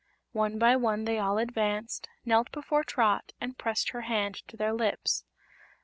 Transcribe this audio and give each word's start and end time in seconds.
One 0.31 0.57
by 0.57 0.75
one 0.77 1.05
they 1.05 1.19
all 1.19 1.37
advanced, 1.37 2.09
knelt 2.25 2.51
before 2.51 2.83
Trot 2.83 3.33
and 3.39 3.55
pressed 3.59 3.89
her 3.89 4.01
hand 4.01 4.41
to 4.47 4.57
their 4.57 4.73
lips. 4.73 5.25